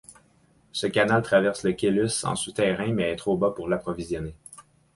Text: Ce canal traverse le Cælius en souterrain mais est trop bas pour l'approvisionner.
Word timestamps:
Ce 0.71 0.87
canal 0.87 1.21
traverse 1.21 1.63
le 1.63 1.73
Cælius 1.77 2.23
en 2.23 2.35
souterrain 2.35 2.91
mais 2.91 3.11
est 3.11 3.15
trop 3.17 3.37
bas 3.37 3.51
pour 3.51 3.69
l'approvisionner. 3.69 4.33